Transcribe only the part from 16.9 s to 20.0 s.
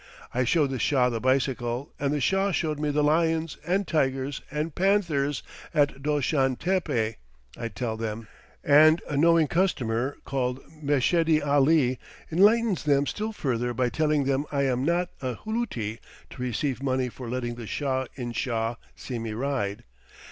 for letting the Shah in Shah see me ride.